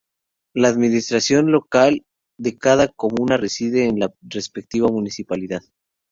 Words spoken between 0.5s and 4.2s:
La administración local de cada comuna reside en la